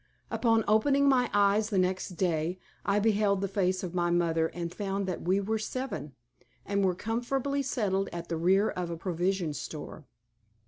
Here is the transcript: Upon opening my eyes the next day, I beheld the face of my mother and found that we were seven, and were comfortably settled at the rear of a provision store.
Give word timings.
Upon 0.31 0.63
opening 0.67 1.07
my 1.07 1.29
eyes 1.31 1.69
the 1.69 1.77
next 1.77 2.17
day, 2.17 2.57
I 2.83 2.97
beheld 2.97 3.39
the 3.39 3.47
face 3.47 3.83
of 3.83 3.93
my 3.93 4.09
mother 4.09 4.47
and 4.47 4.73
found 4.73 5.05
that 5.05 5.21
we 5.21 5.39
were 5.39 5.59
seven, 5.59 6.13
and 6.65 6.83
were 6.83 6.95
comfortably 6.95 7.61
settled 7.61 8.09
at 8.11 8.27
the 8.27 8.35
rear 8.35 8.67
of 8.71 8.89
a 8.89 8.97
provision 8.97 9.53
store. 9.53 10.07